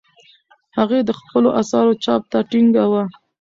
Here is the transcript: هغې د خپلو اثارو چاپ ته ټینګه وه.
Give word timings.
هغې 0.77 0.99
د 1.03 1.09
خپلو 1.19 1.49
اثارو 1.61 1.93
چاپ 2.03 2.21
ته 2.31 2.39
ټینګه 2.49 2.85
وه. 2.91 3.03